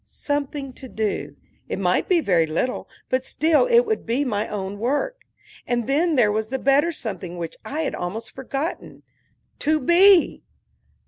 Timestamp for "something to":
0.03-0.89